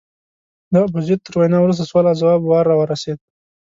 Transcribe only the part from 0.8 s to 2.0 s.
ابوزید تر وینا وروسته